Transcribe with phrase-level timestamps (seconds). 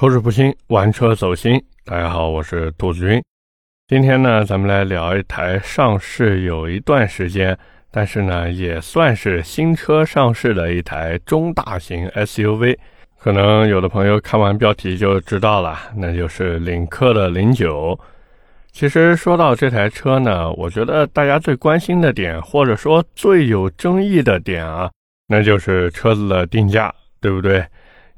[0.00, 1.62] 口齿不清，玩车走心。
[1.84, 3.22] 大家好，我是杜子君。
[3.86, 7.54] 今天呢，咱们来聊一台上市有一段时间，
[7.90, 12.78] 但是呢，也算是新车上市的一台中大型 SUV。
[13.18, 18.00] 可能有的朋友看完标题就知道了，那就是领克的零九。
[18.72, 24.90] 其实说到这台车呢，我觉得大家最关心的点，或者说最有争议的点啊，
[25.28, 26.90] 那就是车子的定价，
[27.20, 27.62] 对不对？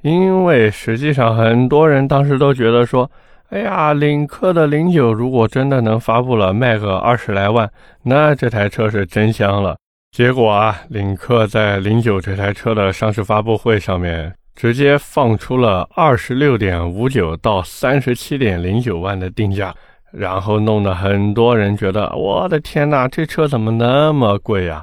[0.03, 3.11] 因为实际上很多人当时都觉得说，
[3.51, 7.71] 哎呀，领克的零九如果真的能发布了，卖个二十来万，
[8.03, 9.77] 那这台车是真香了。
[10.11, 19.75] 结果啊，领克在零九这台车的上市发布会上面，直接放出了二十六点五九到三十七点零九万的定价，
[20.13, 24.83] 然后弄得很多人觉得，我的天哪，这车怎么那么贵呀？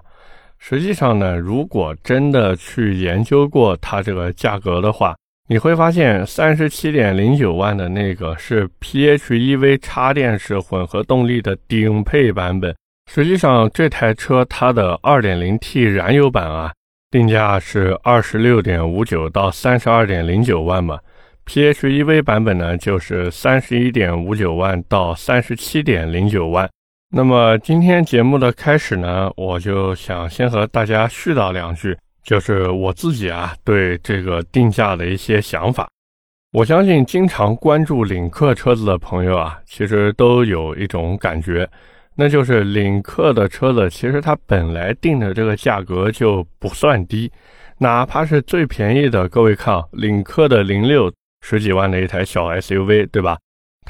[0.59, 5.16] 实际上呢，如果真的去研究过它这个价格的话，
[5.48, 12.75] 你会发现三十七点零九万的那个是 PHEV 插电式混合动力的顶配版本。
[13.11, 16.72] 实际上这台车它的二点零 T 燃油版啊，
[17.09, 21.00] 定价是二十六点五九到三十二点零九万嘛
[21.48, 26.70] ，PHEV 版本呢就是三十一点五九万到三十七点零九万。
[27.11, 35.89] 那么今天节目的开始呢，我就想先和大家絮叨两句，就是我自己啊对这个定价的一些想法。
[36.52, 41.67] 我相信经常关注领克车子的朋友啊，其实都有一种感觉，
[42.15, 47.31] 那就是领克的车子其实它本来定的这个价格就不算低，
[47.80, 53.35] 哪怕是最便宜的，各位看，领克的零六十几万的一台小 SUV，对吧？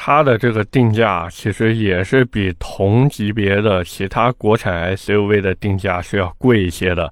[0.01, 7.11] 它的这个定价其实也是比同级别的其他国产 SUV 的定价是要贵一些的，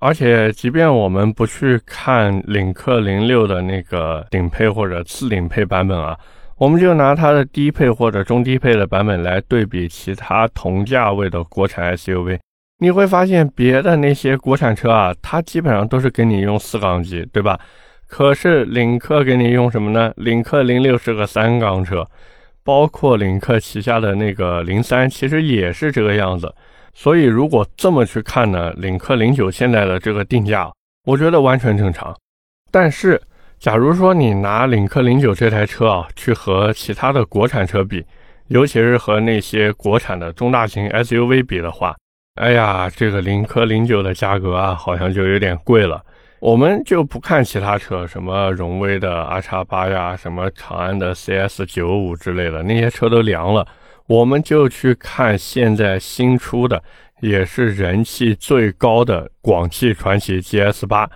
[0.00, 6.18] 而且即便我们不去看领克零六的那个顶配或者次顶配版本啊，
[6.58, 12.40] 我们就拿它的低配或者中低配的版本来对比其他同价位的国产 SUV，
[12.80, 17.56] 你会发现别的那些国产车啊，它基本上都是给你用四缸机，对吧？
[18.16, 20.12] 可是领克给你用什么呢？
[20.18, 22.06] 领克零六是个三缸车，
[22.62, 26.54] 包括领克旗下的那个零三，其实也是这个样子。
[26.92, 30.70] 所以如果这么去看呢，领克零九现在的这个定价，
[31.04, 32.16] 我觉得完全正常。
[32.70, 33.20] 但是，
[33.58, 38.06] 假如说你拿领克零九这台车啊，去和其他的国产车比，
[38.46, 41.96] 尤其是和那些国产的中大型 SUV 比的话，
[42.36, 46.00] 哎呀，这个领克零九的价格啊，好像就有点贵了。
[46.44, 53.66] 我们就不看其他车，什么荣威的 R 叉八呀，什么长安的 CS 九五之类的，那些车都凉了。
[54.06, 56.82] 我们就去看现在新出的，
[57.20, 61.08] 也是人气最高的广汽传祺 GS 八。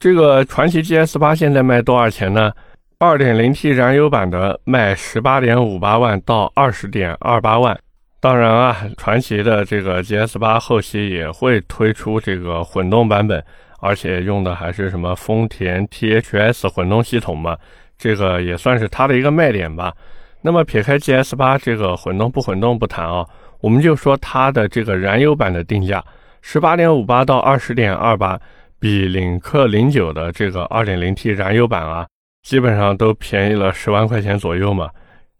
[0.00, 2.50] 这个传祺 GS 八现在卖多少钱呢？
[2.96, 7.78] 二点零 T 燃油版的卖十八点五八万到二十点二八万。
[8.20, 13.44] 当然啊，传祺的这个 GS 八后期也会推出这个混动版本。
[13.82, 17.58] 而且用的还是什么丰田 THS 混动系统嘛，
[17.98, 19.92] 这个也算是它的一个卖点吧。
[20.40, 23.26] 那么撇开 GS 八这个混动不混动不谈啊，
[23.60, 26.00] 我们就说它的这个燃油版的定价，
[26.42, 28.40] 十八点五八到二十点二八，
[28.78, 32.06] 比领克零九的这个二点零 T 燃油版啊，
[32.42, 34.88] 基本上都便宜了十万块钱左右嘛。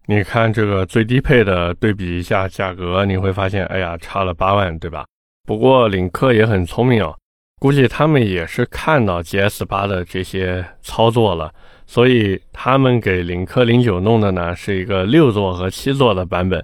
[0.05, 5.05] 你看这个最低配的对比一下价格，你会发现，哎呀，差了八万，对吧？
[5.47, 7.15] 不过领克也很聪明哦。
[7.63, 11.49] 估计他们也是看到 GS 八的这些操作了，
[11.87, 16.61] 所以他们给领克零九弄的呢是一个六座和七座的版本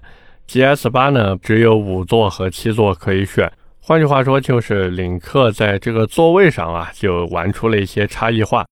[0.50, 3.50] ，GS 八呢只有五座和七座可以选。
[3.80, 8.66] 换句话说，就是领克在这个座位上啊就玩出了一些差异化。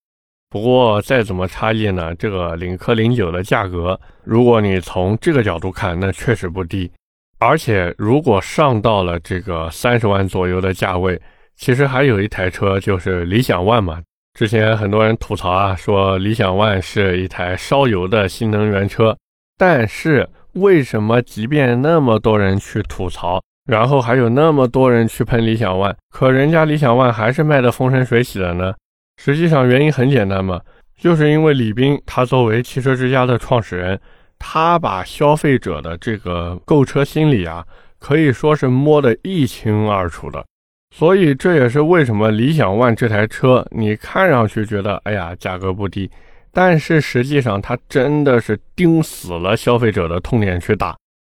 [0.50, 6.92] 不过再怎么差异呢，这个领克零九的价格，如果你从这个角度看，那确实不低。
[7.40, 11.18] 而且如果上到了这个三十万左右的价位。
[11.58, 14.02] 其实还有一台车，就是理想 ONE 嘛。
[14.38, 19.18] 之前很多人吐槽啊，说理想 ONE 是一台烧油的新能源车。
[19.58, 28.76] 但是为什么即便那么多人去吐槽，然后还有那么多人去喷理想 ONE，可人家理想 ONE 还是卖的风生水起的呢？
[29.20, 30.62] 实际上原因很简单嘛，
[30.96, 34.00] 就是因为李斌他作为汽车之家的创始人，
[34.38, 37.66] 他把消费者的这个购车心理啊，
[37.98, 40.46] 可以说是摸得一清二楚的。
[40.96, 46.10] 所以这也是为什么理想 ONE 这台车，你看上去觉得哎呀价格不低，
[46.52, 50.96] 但是实际上它真的是盯死了消费者的痛点去打。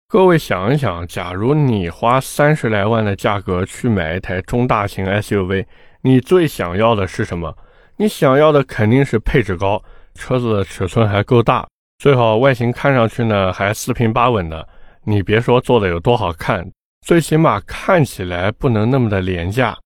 [0.07, 5.65] 各位想一想，假如你花三十来万的价格去买一台中大型 SUV，
[6.01, 7.55] 你最想要的是什么？
[7.97, 9.83] 你想要的肯定是配置高，
[10.15, 11.67] 车子的尺寸还够大，
[11.97, 14.67] 最好外形看上去呢还四平八稳的。
[15.03, 16.65] 你别说做的有多好看，
[17.05, 19.77] 最起码看起来不能那么的廉价。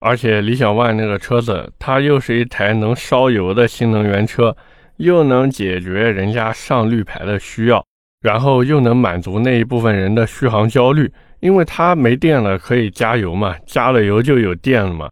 [0.00, 4.56] 而且理想 ONE 那个车子，它又是一台能烧油的新能源车，
[4.96, 7.84] 又能解决人家上绿牌的需要，
[8.20, 11.08] 然后又能满足那一部分人的续航焦虑，
[11.38, 15.08] 因为它没电了可以加油嘛，加了油就有电了嘛。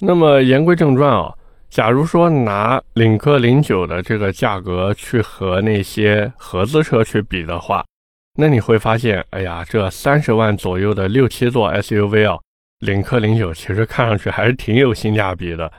[0.00, 1.34] 那么言归正传啊，
[1.68, 7.84] 假如说拿领克零九的这个价格去和那些合资车去比的话，
[8.40, 12.38] 那你会发现，哎呀，这三十万左右的六七座 SUV 啊。
[12.78, 15.70] 领克零九其实看上去还是挺有性价比的，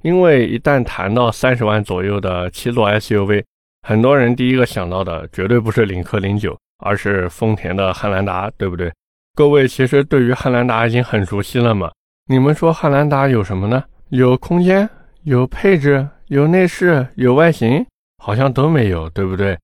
[0.00, 3.44] 因为一旦谈到三十万左右的七座 SUV，
[3.86, 8.90] 很多人第一个想到的绝对不是领克零九，而是丰田的汉兰达，对不对？
[9.34, 11.90] 各位其实对于汉兰达已经很熟悉了嘛？
[12.30, 13.84] 你们说汉兰达有什么呢？
[14.08, 14.88] 有空间，
[15.24, 17.84] 有配置，有内饰，有外形，
[18.24, 19.58] 好像都没有，对不对？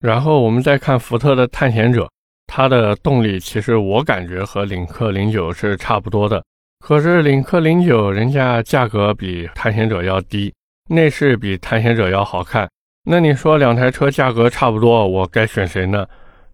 [0.00, 2.08] 然后我们再看福特的探险者。
[2.50, 6.42] 它的动力其实我感觉和领克零九是差不多的，
[6.80, 10.50] 可是领克零九人家价格比探险者要低，
[10.88, 12.66] 内饰比探险者要好看。
[13.04, 16.06] 那你说两台车价格差不多，我该选谁呢？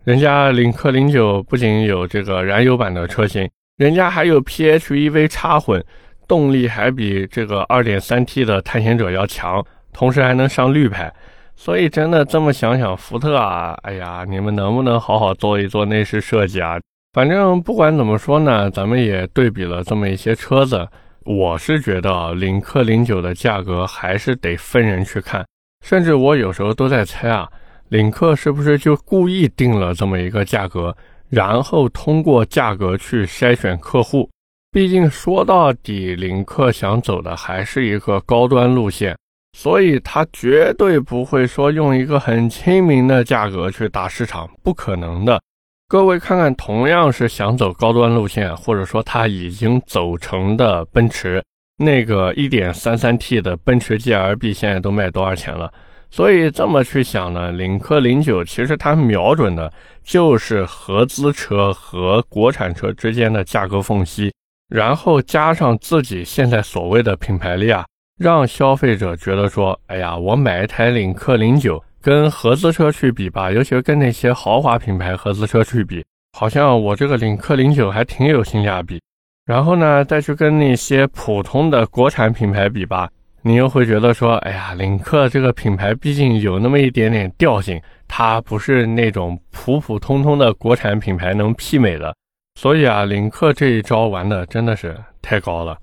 [0.03, 5.83] 人家领克零九不仅有这个燃油版的车型，人家还有 PHEV 插混，
[6.27, 11.15] 动力还比这个 2.3T 的探险者要强，同时还能上绿牌。
[11.57, 16.79] 所以真的这么想想，福特啊，哎呀，你们能不能好好做一做内饰设计啊？
[17.13, 20.87] 反正不管怎么说呢，咱们也对比了这么一些车子，
[21.25, 25.47] 我是觉得领克零九的价格还是得分人去看。
[25.85, 27.49] 甚至我有时候都在猜啊，
[27.89, 30.95] 领克是不是就故意定了这么一个价格，
[31.31, 34.29] 然后通过价格去筛选客户？
[34.73, 39.17] 毕竟说到底，领克想走的还是一个高端路线。
[39.57, 45.41] 所以，他绝对不会说用一个很亲民的价格去打市场，不可能的。
[45.87, 51.41] 各位看看，同样是想走高端路线，或者说他已经走成的奔驰，
[51.79, 55.73] 那个 1.33T 的奔驰 GLB 现在都卖多少钱了？
[56.11, 59.73] 所以这么去想呢，领克零九其实它瞄准的
[60.03, 64.33] 就是合资车和国产车之间的价格缝隙，
[64.69, 67.85] 然后加上自己现在所谓的品牌力啊。
[68.17, 79.01] 让消费者觉得说，哎呀，我买一台领克零九跟合资车去比吧，尤其是跟那些豪华品牌合资车去比，好像我这个领克零九还挺有性价比。
[79.45, 83.11] 然后呢，再去跟那些普通的国产品牌比吧，
[83.43, 92.15] 你又会觉得说，哎呀，领克这个品牌毕竟有那么一点点调性，它不是那种普普通通的国产品牌能媲美的。
[92.61, 95.77] 所以啊，领克这一招玩的真的是太高了。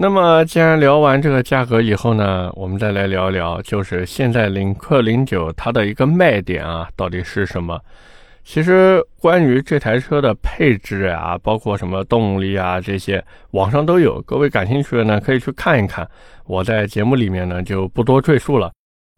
[0.00, 7.76] 那么，既然聊完这个价格以后呢，我们再来聊一聊，就是现在领克零九它的一个卖点啊，到底是什么？
[8.44, 14.22] 其实关于这台车的配置啊，包括什么动力啊这些，网上都有。
[14.22, 16.08] 各位感兴趣的呢，可以去看一看。
[16.46, 18.70] 我在节目里面呢就不多赘述了。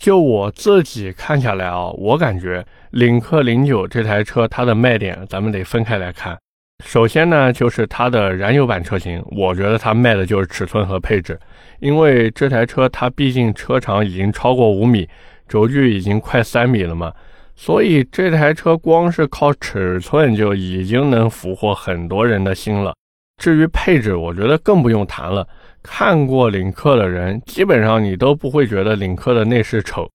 [0.03, 6.39] 就我自己看下来啊，我感觉领克零九这台车它的卖点，咱们得分开来看。
[6.83, 11.39] 首先呢，就是它的燃油版车型，我觉得它卖的就是尺寸和配置，
[11.79, 15.09] 因为这台车它毕竟车长已经超过五米，
[15.49, 17.13] 轴距已经快三米了嘛，
[17.55, 22.95] 所以这台车光是靠尺寸就已经能俘获很多人的心了。
[23.41, 25.47] 至于配置，我觉得更不用谈了。
[25.83, 30.07] 看过领克的人，基本上你都不会觉得领克的内饰丑。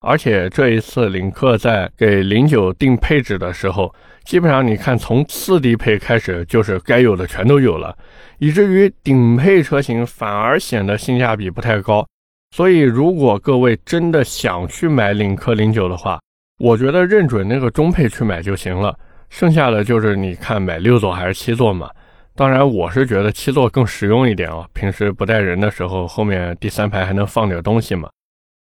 [0.00, 3.92] 而且这一次领克在给零九定配置的时候，
[4.28, 7.96] 基本上你看从次低配开始就是该有的全都有了，
[8.36, 12.06] 以至于顶配车型反而显得性价比不太高。
[12.54, 16.20] 所以如果各位真的想去买领克零九的话，
[16.58, 18.94] 我觉得认准那个中配去买就行了，
[19.30, 21.88] 剩下的就是你看买六座还是七座嘛。
[22.36, 28.10] 当然我是觉得七座更实用一点哦，平时不带人的时候，后面第三排还能放点东西嘛。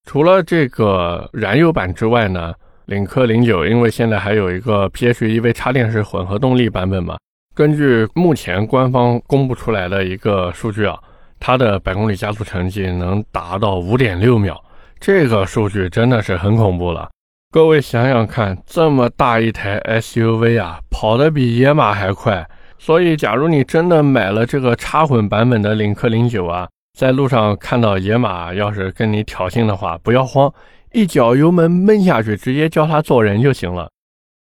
[0.06, 2.52] 除了这个燃油版之外呢，
[2.86, 7.16] 领克零九因为现在还有一个 PHEV 插电式混合动力版本嘛，
[7.54, 10.98] 根据目前官方公布出来的一个数据啊，
[11.40, 14.62] 它的百公里加速成绩能达到五点六秒，
[15.00, 17.08] 这个数据真的是很恐怖了。
[17.50, 22.46] 各位想想看，这么大一台 SUV 啊，跑得比野马还快，
[22.78, 26.68] 所以假如你真的买了这个插混版本的领克零九啊。
[26.96, 30.48] 在路上看到野马，要是跟你挑衅的话，不要慌，
[30.94, 33.90] 一脚油门闷下去，直接教他做人就行了。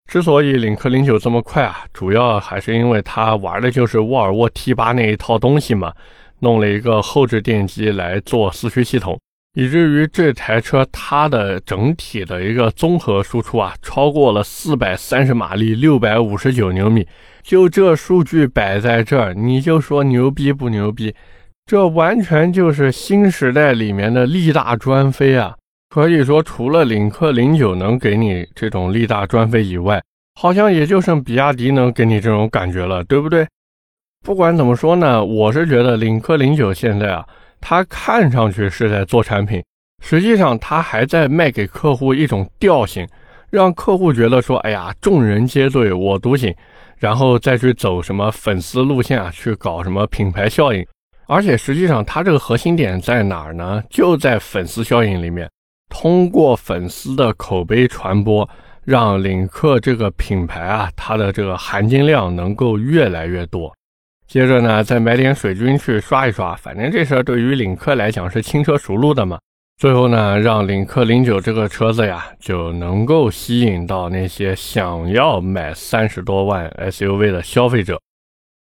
[0.10, 5.94] 之所以领克零九这么快啊，主要还是因为它玩的就是沃尔沃 T 八那一套东西嘛，
[6.40, 9.20] 弄了一个后置电机来做四驱系统，
[9.54, 17.06] 以至于这台车它的整体的一个综合输出啊，超过了四百三十马力，六百五十九牛米。
[17.44, 21.14] 就这数据摆在这儿，你就说牛逼不牛逼？
[21.68, 25.56] 这完全就是新时代里面的力大专飞啊！
[25.90, 30.00] 可以说，除了领克零九能给你这种力大专飞以外，
[30.40, 33.48] 好像也就剩比亚迪能给你这种感觉了，对不对？
[34.24, 37.26] 不管怎么说呢，我是觉得领克零九现在啊，
[37.60, 39.64] 它看上去是在做产品，
[40.04, 43.08] 实际上它还在卖给客户一种调性，
[43.50, 46.54] 让客户觉得说，哎呀，众人皆醉我独醒，
[46.98, 50.86] 然后再去走什么粉丝路线啊，去搞什么品牌效应。
[51.28, 53.82] 而且实际上，它这个核心点在哪儿呢？
[53.90, 55.50] 就在粉丝效应里面。
[55.90, 58.48] 通过粉丝的口碑传播，
[58.86, 63.76] 让领克这个品牌啊，它的这个含金量能够越来越多。
[64.28, 69.40] 接着呢，再买点水军去刷一刷，反正这事儿对于领克来讲是轻车熟路的嘛。
[69.78, 78.00] 最后呢，让领克零九这个车子呀，就能够吸引到那些想要买三十多万 SUV 的消费者。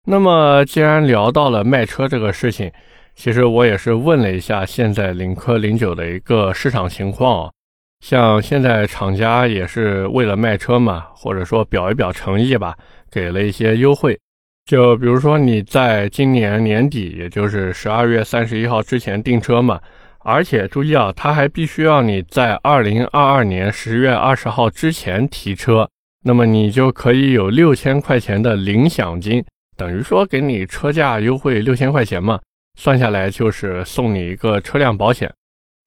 [0.07, 2.71] 那么，既然聊到了卖车这个事情，
[3.15, 7.51] 其实我也是问了一下现在领克零九的一个市场情况啊，
[7.99, 12.75] 像现在厂家也是为了卖车嘛，或者说表一表诚意吧，
[13.11, 14.19] 给了一些优惠。
[14.65, 19.79] 就比如说你在今年年底，也就是十二月三十一号之前订车嘛，
[20.19, 25.89] 而且注意啊，他还必须要你在二零二二年十月二十号之前提车，
[26.23, 29.43] 那么你就可以有六千块钱的领享金，
[29.75, 32.39] 等于说给你车价优惠六千块钱嘛。
[32.77, 35.31] 算下来就是送你一个车辆保险，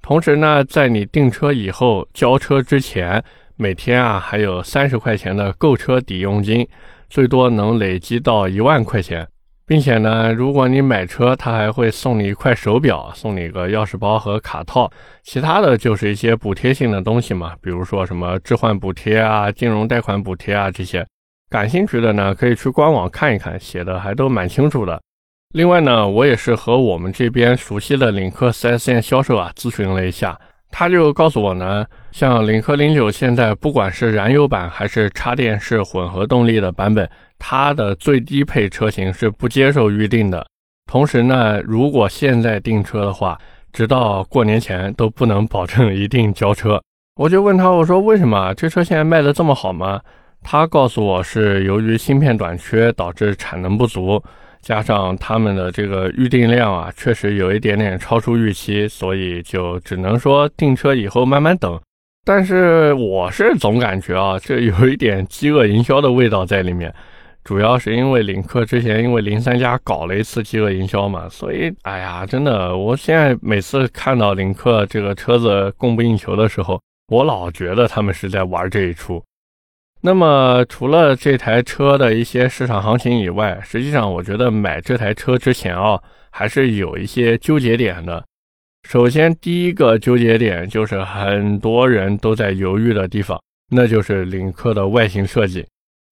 [0.02, 3.22] 同时呢，在你订车以后交车之前，
[3.56, 6.68] 每天啊还有三十块钱的购车抵佣金，
[7.08, 9.26] 最多能累积到一万块钱，
[9.66, 14.90] 并且呢，如果你买车，他还会送你一块手表，送你一个钥匙包和卡套，
[15.22, 21.04] 其他的就是一些补贴性的东西嘛，比如说什么置换补贴啊、金融贷款补贴啊这些，
[21.48, 25.00] 感兴趣的呢可以去官网看一看，写的还都蛮清楚的。
[25.54, 30.36] 另外呢，我也是和我们这边熟悉的领克 4S 店销售啊咨询了一下，
[30.68, 37.08] 他就告诉我呢，像领克零九现在不管是燃油版还是插电式混合动力的版本，
[37.38, 40.44] 它的最低配车型是不接受预定的。
[40.90, 43.38] 同时呢，如果现在订车的话，
[43.72, 46.82] 直到过年前都不能保证一定交车。
[47.14, 50.00] 我就问他，我说为什么这车现在卖的这么好吗？
[50.42, 54.20] 他告诉我是由于芯片短缺导致产能不足。
[54.64, 61.78] 加上他们的这个预订量啊，确实有一点点超出预期，所以就只能说订车以后慢慢等。
[62.24, 66.92] 但是我是总感觉啊，这有一点饥饿营销的味道在里面。
[67.44, 79.22] 主要是因为领克之前因为零三加搞了一次饥饿营销嘛，所以哎呀，真的，我现在每次看到领克这个车子供不应求的时候，我老觉得他们是在玩这一出。
[80.06, 85.98] 那么，除了这台车的一些市场行情以外，实际上我觉得买这台车之前啊，
[86.30, 88.22] 还是有一些纠结点的。
[88.86, 95.66] 首先，第一个纠结点就是很多人都在犹豫的地方，那就是领克的外形设计，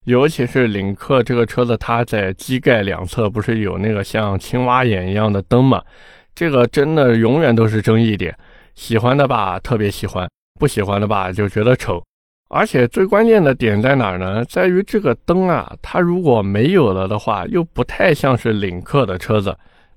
[0.07, 5.83] 尤其是领克这个车子，它在机盖两侧不是有那个像青蛙眼一样的灯吗？
[6.35, 8.35] 这个真的永远都是争议点，
[8.75, 10.27] 喜欢的吧特别喜欢，
[10.59, 12.03] 不喜欢的吧就觉得丑。
[12.55, 14.45] 而且最关键的点在哪儿呢？
[14.45, 19.51] 在于这个灯啊，它如果没有了的话，又不太像是领克的车子；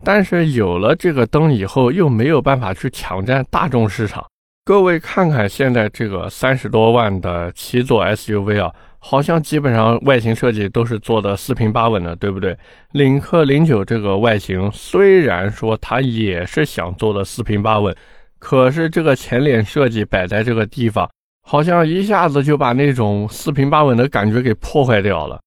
[0.06, 4.26] 但是有了这个灯以后，又没有办法去抢占大众市场。
[4.64, 12.58] 各位看看现在这个三十多万的七座 SUV 啊，好像基本上外形设计都是做的四平八稳的，对不对？
[12.94, 17.94] 领克零九这个外形虽然说它也是想做的四平八稳，
[18.40, 21.10] 可是这个前脸设计摆在这个地方。
[21.48, 25.40] 好像一下子就把那种四平八稳的感觉给破坏掉了。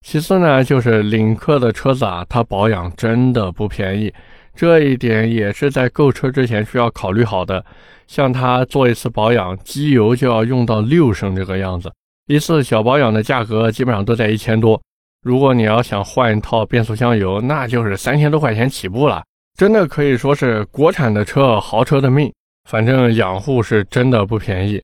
[0.00, 4.12] 其次呢，就是领克的车子啊，它保养真的不便宜，
[4.54, 7.62] 这一点也是在购车之前需要考虑好的。
[8.06, 11.92] 像它做一次保养，机油就要用到六升这个样子，
[12.26, 14.80] 一次小保养的价格基本上都在一千多。
[15.22, 19.22] 如果你要想换一套变速箱油，那就是三千多块钱起步了，
[19.58, 22.32] 真的可以说是国产的车豪车的命。
[22.68, 24.82] 反正养护是真的不便宜。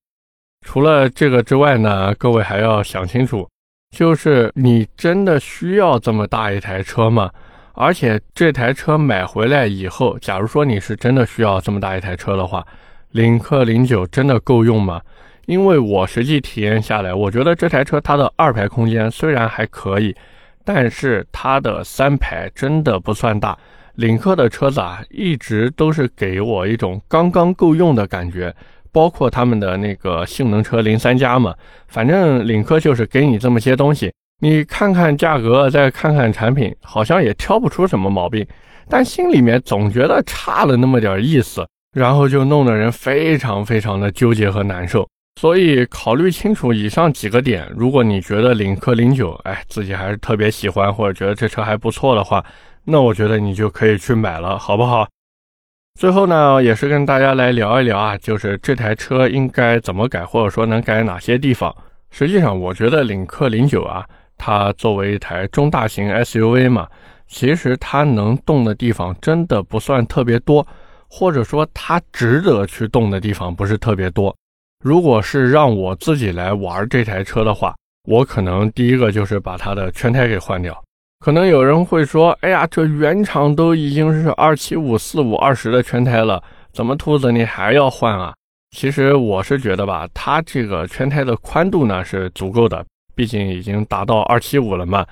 [0.66, 3.48] 除了这个之外呢，各位还要想清楚，
[3.96, 7.30] 就是你真的需要这么大一台车吗？
[7.72, 12.66] 而且这台车买回来以后，假如说你是真的需要这么大一台车的话，
[13.12, 15.00] 领克零九真的够用吗？
[15.46, 20.14] 因为我实际体验下来，我觉得这台车它的二排空间虽然还可以，
[20.64, 23.56] 但是它的三排真的不算大，
[23.94, 28.54] 领克的车子啊，一直都是给我一种刚刚够用的感觉，
[28.92, 31.54] 包括他们的那个性能车零三加嘛，
[31.88, 38.46] 反正领克就是给你这么些东西，你看看价格，再看看产品，好像也挑不出什么毛病，
[38.88, 45.08] 但心里面总觉得差了那么点意思，然后就弄得人非常非常的纠结和难受。
[45.40, 52.44] 所以考虑清楚以上几个点，如果你觉得领克零九，哎，自己还是特别喜欢，或者觉得这车还不错的话。
[52.84, 55.06] 那我觉得你就可以去买了，好不好？
[56.00, 61.76] 最后呢，也是跟大家来聊一聊啊，就是这台车应该怎么改，或者说能改哪些地方。
[62.10, 64.02] 实际上，我觉得领克零九啊，
[64.38, 66.88] 它作为一台中大型 SUV 嘛，
[67.28, 70.66] 其实它能动的地方真的不算特别多，
[71.06, 74.34] 或者说它值得去动的地方不是特别多。
[74.82, 77.74] 如果是让我自己来玩这台车的话，
[78.08, 80.82] 我可能第一个就是把它的圈胎给换掉。
[81.20, 88.32] 可能有人会说：“哎呀，这原厂都已经是二七五四五二十的圈胎了，怎么兔子你还要换啊？”
[88.74, 92.82] 其实我是觉得吧，它这个圈胎的宽度呢是足够的，
[93.14, 95.04] 毕竟已经达到二七五了嘛。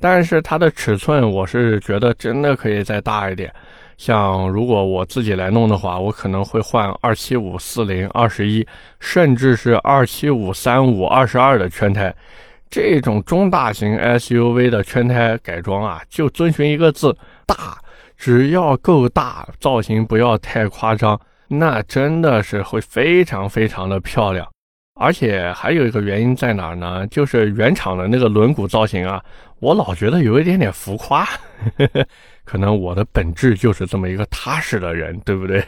[0.00, 3.52] 但是它的尺寸，我是觉得真的可以再大一点。
[3.96, 8.66] 像如果我自己来弄的话，我可能会换二七五四零二十一，
[8.98, 12.12] 甚至是二七五三五二十二的圈胎。
[12.72, 17.14] 这种中大型 SUV 的圈胎改装啊，就遵循一个字
[17.44, 17.76] 大，
[18.16, 24.48] 只要够大，造型不要太夸张，那真的是会非常非常的漂亮。
[24.98, 27.06] 而且还有一个原因在哪儿呢？
[27.08, 29.22] 就是原厂的那个轮毂造型啊，
[29.58, 31.28] 我老觉得有一点点浮夸，
[32.44, 35.62] 可能我的本质就是这么一个踏实的人，对不对？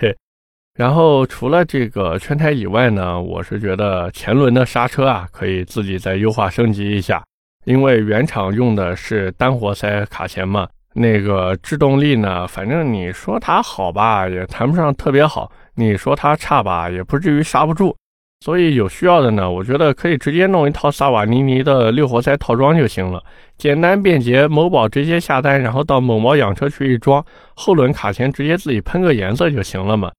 [0.76, 7.22] 然后除了这个圈胎以外呢，我是觉得前轮的刹车啊，可以自己再优化升级一下。
[7.64, 17.96] 因为原厂用的是单活塞卡钳嘛，那个制动力呢，反正你说它好吧，也谈不上特别好；你说它差吧，也不至于刹不住。
[18.44, 23.22] 所以有需要的呢，我觉得可以直接弄一套萨瓦尼尼的六活塞套装就行了，
[23.56, 24.48] 简单便捷。
[24.48, 30.10] 某宝直接下单，然后到某猫养车去一装，后轮卡钳直接自己喷个颜色就行了嘛。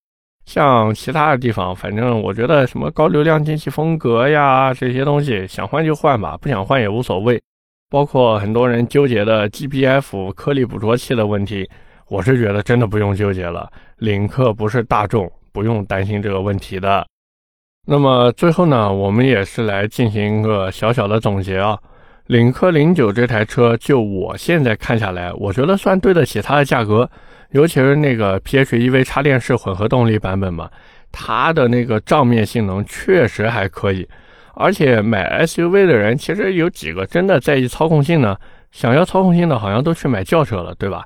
[0.46, 7.42] 像其他的地方，反正我觉得什么高流量进气风格呀这些东西，想换就换吧，不想换也无所谓。
[7.90, 11.70] 包括很多人纠结的 GPF 颗粒捕捉器的问题，
[12.10, 13.70] 我是觉得真的不用纠结了。
[13.98, 17.06] 领克不是大众，不用担心这个问题的。
[17.88, 21.78] 那么最后呢，我们也是来进行一个小小的总结啊。
[22.26, 27.10] 领克零九这台车，就我现在看下来，我觉得算对得起它的价格。
[27.56, 30.70] 尤其是那个 PHEV 插电式混合动力版本嘛，
[31.10, 34.06] 它的那个账面性能确实还可以。
[34.56, 38.36] 而且买 SUV 的人其实有几个真的在意操控性呢？
[38.74, 41.06] 想要操控性的，好像都去买轿车了，对吧？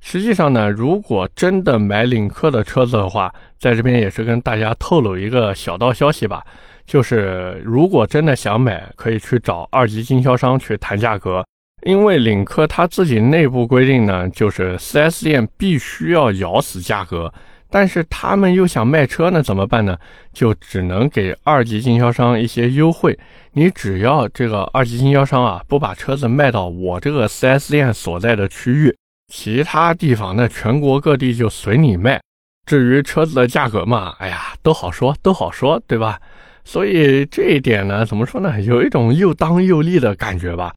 [0.00, 6.42] 实际上呢，如果真的买领克的车子的话，在这边也是跟大家透露一个小道消息吧，
[6.84, 11.46] 就是如果真的想买，可以去找二级经销商去谈价格。
[11.82, 17.32] 因为领克它自己内部规定呢，就是 4S 店必须要咬死价格，
[17.70, 19.96] 但是他们又想卖车呢，怎么办呢？
[20.32, 23.16] 就只能给二级经销商一些优惠。
[23.52, 28.96] 你只要这个二级经销商啊，不把车子卖到我这个 4S 店所在的区域，
[29.32, 32.20] 其他地方那全国各地就随你卖。
[32.66, 36.18] 至于车子的价格嘛，哎呀，都好说，都好说，对吧？
[36.64, 38.60] 所以这一点呢，怎么说呢？
[38.60, 40.74] 有一种又当又立的感觉吧。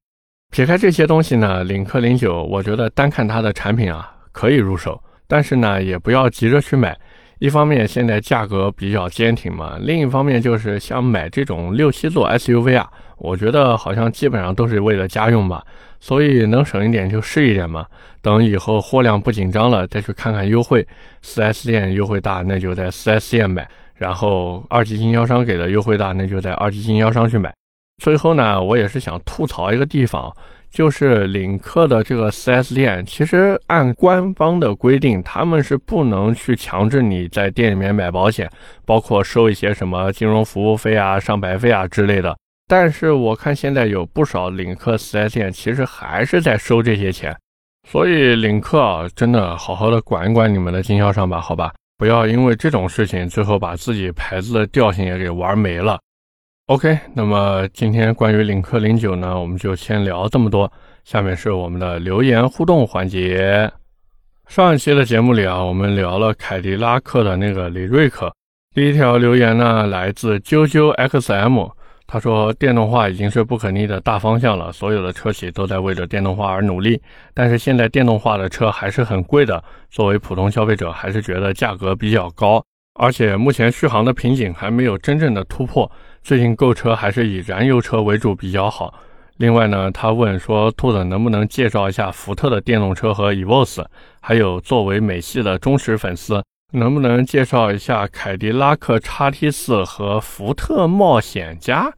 [0.51, 6.97] 撇开这些东西呢，领克零九，我觉得单看它的产品啊，可以入手，但是呢，也不要急着去买。
[7.37, 15.63] 一方面现在价格比较坚挺嘛，另一方面就是想买这种六七座 SUV 啊，我觉得好像基本上都是为了家用吧，
[15.99, 17.85] 所以能省一点就是一点嘛。
[18.21, 20.85] 等以后货量不紧张了，再去看看优惠
[21.23, 23.63] ，4S 店优惠大，那就在 4S 店买；
[23.95, 27.53] 然后二级经销商给的优惠大，那就在二级经销商去买。
[27.99, 30.33] 最后呢，我也是想吐槽一个地方，
[30.71, 38.49] 就是领克的这个 4S 店，其实按官方的规定，他们是不能去强制你在店里面买保险，
[38.85, 42.35] 包括收一些什么金融服务费啊、上牌费啊之类的。
[42.67, 47.35] 但是我看现在有不少领克 4S 店，其实还是在收这些钱。
[47.87, 55.99] 所以领克啊，真的好好的管一管你们的经销商吧，好吧，不要因为这种事情，最后把自己牌子的调性也给玩没了。
[56.69, 60.71] OK，那么今天关于领克零九呢，我们就先聊这么多。
[61.03, 63.71] 下面是我们的留言互动环节。
[64.47, 68.31] 上一期的节目里啊，我们聊了凯迪拉克的那个李瑞克。
[68.75, 71.71] 第一条留言呢，来自啾啾 XM，
[72.05, 77.01] 他说，电动化已经是不可逆的大方向了，所有的车企都在为着电动化而努力。
[77.33, 85.91] 但是现在电动化的车还是很贵的，作为普通消费者还是觉得价格比较高，而且目前续航的瓶颈还没有真正的突破。
[86.21, 88.93] 最近购车还是以燃油车为主比较好。
[89.37, 93.85] 另外呢，他问说，兔子能不能介绍一下福特的电动车和 EVOS？
[94.19, 96.43] 还有作为美系的忠实粉丝。
[96.71, 101.91] 能不能介绍一下凯迪拉克 XT4 和福特冒险家？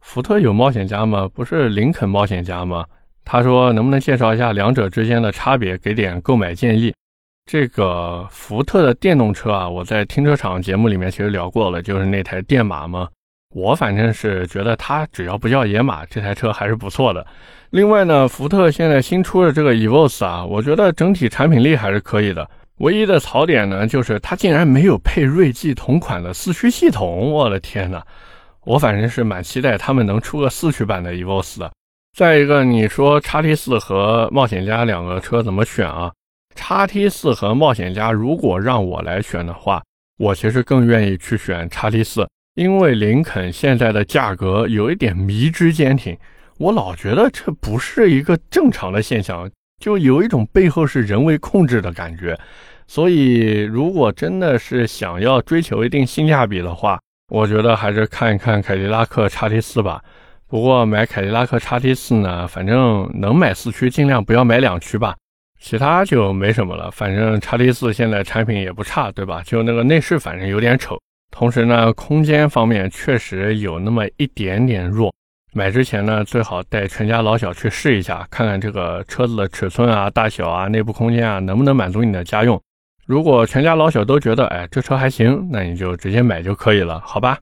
[0.00, 1.28] 福特有冒险家吗？
[1.32, 2.84] 不是林肯冒险家吗？
[3.24, 6.92] 他说能不能介绍一下两者之间的差别，给点购买建议。
[7.44, 13.06] 这个福特的电动车啊，我在停车场节目里面其实聊过了，就是那台电马嘛。
[13.54, 17.26] 我反正是觉得它只要不叫野马，这台车还是不错的。
[17.70, 22.48] 另外呢，福特现在新出的这个 EVOS 啊，我觉得整体产品力还是可以的。
[22.78, 27.32] 唯一的槽点呢，就是它竟然没有配锐际同款的四驱系统。
[27.32, 28.02] 我的天哪！
[28.64, 31.72] 我反正是蛮期待他们能出个四驱版的 EVOS 的。
[32.16, 36.12] 再一个，你说 XT4 和冒险家两个车怎么选啊
[36.54, 39.82] ？XT4 和冒险家，如果让我来选的话，
[40.18, 42.26] 我其实更愿意去选 XT4，
[42.58, 46.18] 因为林肯现在的价格有一点迷之坚挺，
[46.58, 49.48] 我老觉得这不是一个正常的现象。
[49.80, 52.36] 就有一种背后是人为控制的感觉，
[52.88, 56.98] 所以如果真的是想要追求一定性价比的话，
[57.32, 60.02] 我觉得还是看一看凯迪拉克 XT4 吧。
[60.48, 65.14] 不过买凯迪拉克 XT4 呢，反正能买四驱尽量不要买两驱吧，
[65.60, 66.90] 其他就没什么了。
[66.90, 69.44] 反正 XT4 现在产品也不差，对吧？
[69.46, 71.00] 就那个内饰反正有点丑，
[71.38, 75.14] 同时呢，空间方面确实有那么一点点弱。
[75.52, 82.60] 买之前呢，最好带全家老小去试一下，看看这个车子的尺寸啊、大小啊、内部空间啊，能不能满足你的家用。
[83.06, 87.38] 如果全家老小都觉得，哎，这车还行，那你就直接买就可以了，好吧？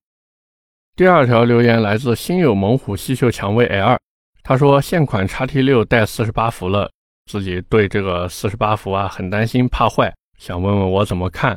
[0.95, 3.99] 第二条留言来自心有猛虎细嗅蔷薇 L，
[4.43, 6.91] 他说现款 XT6 带四十八伏了，
[7.25, 11.57] 自己对这个四十八伏啊很担心，怕坏，想问问我怎么看。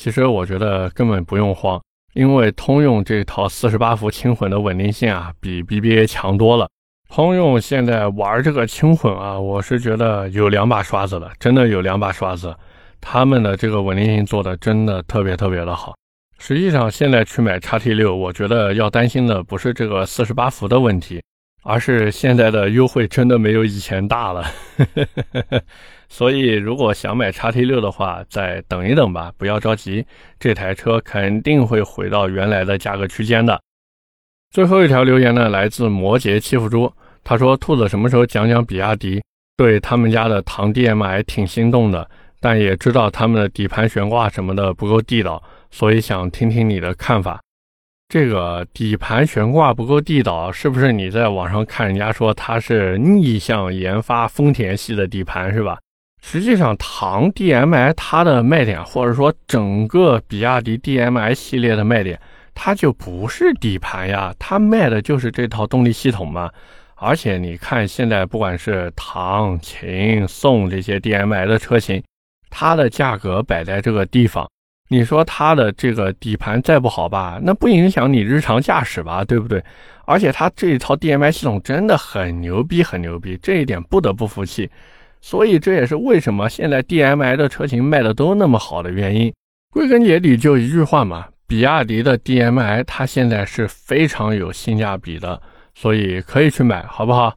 [0.00, 1.80] 其实我觉得根本不用慌。
[2.14, 6.68] 因为通用这套四十八伏轻混的稳定性啊，比 BBA 强多了。
[7.08, 12.54] 通用现在玩这个轻混啊，我是觉得有两把刷子了，真的有两把刷子。
[13.00, 15.94] 他们的这个稳定性做的真的特别特别的好。
[16.38, 21.20] 实际上现在去买叉 T 六，我觉得要担心的不是这个四十八伏的问题，
[21.62, 24.44] 而是现在的优惠真的没有以前大了。
[26.08, 30.06] 所以，如果想买叉 T 六的话，再等一等吧，不要着急，
[30.40, 33.60] 这台车肯定会回到原来的价格区间的。
[34.50, 36.90] 最后一条留言呢，来自摩羯欺负猪，
[37.22, 39.22] 他说：“兔子什么时候讲讲比亚迪？
[39.58, 42.08] 对他们家的唐 DM-i 挺心动的，
[42.40, 47.38] 但也知道他们的底盘悬挂什么的不够地道，所以想听听你的看法。
[48.08, 55.78] 这个底盘悬挂不够地道，是不是你在网上看人家说它是逆向研发丰田系的底盘是吧？”
[56.20, 62.18] 实际上，唐 DMI 它的卖点，或者说整个比亚迪 DMI 系列的卖点，
[62.54, 66.50] 它就不是底盘呀，它卖的就是这套动力系统嘛。
[66.96, 72.02] 而且你看，现在不管是唐、秦、宋这些 DMI 的车型，
[72.50, 74.50] 它的价格摆在这个地方，
[74.88, 79.62] 你说它的这个底盘再不好吧，那不影响你日常驾驶吧，对不对？
[80.06, 84.70] 而且它这一套 DMI 系统真的很牛逼，很牛逼，这一点不得不服气。
[85.20, 89.32] 所以这也是为什么现在 DMI 的车型卖的都那么好的原因。
[89.70, 95.38] 归根结底就一句话嘛，比亚迪的 DMI 它现在是非常有性价比的，
[95.74, 97.34] 所以可以去买，好不好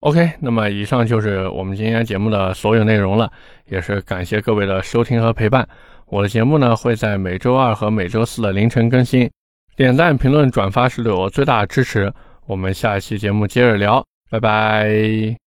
[0.00, 3.32] ？OK，那么以上就是我们今天节目的所有内容了，
[3.66, 5.66] 也是感谢各位的收听和陪伴。
[6.12, 9.30] 我的节目呢会在每周二和每周四的凌晨更新，
[9.76, 12.12] 点赞、评论、转发是对我最大的支持。
[12.44, 15.41] 我们下一期节目接着聊，拜拜。